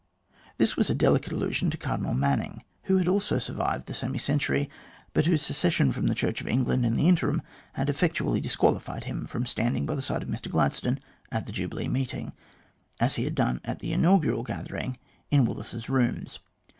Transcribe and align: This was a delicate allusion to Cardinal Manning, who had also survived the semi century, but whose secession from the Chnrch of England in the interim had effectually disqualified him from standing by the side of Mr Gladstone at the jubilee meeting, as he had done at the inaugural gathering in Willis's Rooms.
This 0.57 0.75
was 0.75 0.89
a 0.89 0.95
delicate 0.95 1.31
allusion 1.31 1.69
to 1.69 1.77
Cardinal 1.77 2.15
Manning, 2.15 2.63
who 2.85 2.97
had 2.97 3.07
also 3.07 3.37
survived 3.37 3.85
the 3.85 3.93
semi 3.93 4.17
century, 4.17 4.67
but 5.13 5.27
whose 5.27 5.43
secession 5.43 5.91
from 5.91 6.07
the 6.07 6.15
Chnrch 6.15 6.41
of 6.41 6.47
England 6.47 6.87
in 6.87 6.95
the 6.95 7.07
interim 7.07 7.43
had 7.73 7.87
effectually 7.87 8.41
disqualified 8.41 9.03
him 9.03 9.27
from 9.27 9.45
standing 9.45 9.85
by 9.85 9.93
the 9.93 10.01
side 10.01 10.23
of 10.23 10.27
Mr 10.27 10.49
Gladstone 10.49 10.99
at 11.31 11.45
the 11.45 11.51
jubilee 11.51 11.87
meeting, 11.87 12.33
as 12.99 13.13
he 13.13 13.25
had 13.25 13.35
done 13.35 13.61
at 13.63 13.77
the 13.77 13.93
inaugural 13.93 14.41
gathering 14.41 14.97
in 15.29 15.45
Willis's 15.45 15.87
Rooms. 15.87 16.39